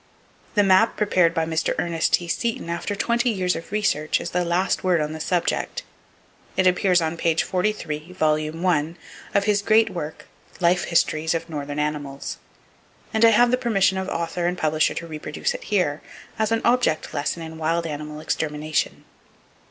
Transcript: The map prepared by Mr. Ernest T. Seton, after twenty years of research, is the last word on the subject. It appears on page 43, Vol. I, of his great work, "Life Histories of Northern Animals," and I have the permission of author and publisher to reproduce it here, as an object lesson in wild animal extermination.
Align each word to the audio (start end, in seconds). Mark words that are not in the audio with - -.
The 0.55 0.63
map 0.63 0.97
prepared 0.97 1.31
by 1.35 1.45
Mr. 1.45 1.75
Ernest 1.77 2.13
T. 2.13 2.27
Seton, 2.27 2.71
after 2.71 2.95
twenty 2.95 3.29
years 3.29 3.55
of 3.55 3.71
research, 3.71 4.19
is 4.19 4.31
the 4.31 4.43
last 4.43 4.83
word 4.83 4.99
on 4.99 5.11
the 5.13 5.19
subject. 5.19 5.83
It 6.57 6.65
appears 6.65 7.03
on 7.03 7.17
page 7.17 7.43
43, 7.43 8.13
Vol. 8.13 8.67
I, 8.67 8.95
of 9.35 9.43
his 9.43 9.61
great 9.61 9.91
work, 9.91 10.25
"Life 10.59 10.85
Histories 10.85 11.35
of 11.35 11.47
Northern 11.51 11.77
Animals," 11.77 12.39
and 13.13 13.23
I 13.23 13.29
have 13.29 13.51
the 13.51 13.57
permission 13.57 13.99
of 13.99 14.09
author 14.09 14.47
and 14.47 14.57
publisher 14.57 14.95
to 14.95 15.05
reproduce 15.05 15.53
it 15.53 15.65
here, 15.65 16.01
as 16.39 16.51
an 16.51 16.61
object 16.65 17.13
lesson 17.13 17.43
in 17.43 17.59
wild 17.59 17.85
animal 17.85 18.21
extermination. 18.21 19.05